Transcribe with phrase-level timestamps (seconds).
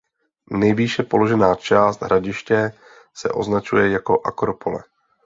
[0.51, 2.73] Nejvýše položená část hradiště
[3.13, 4.83] se označuje jako akropole.